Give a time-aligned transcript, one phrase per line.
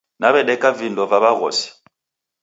[0.21, 1.67] Naw'edeka vindo va w'aghosi.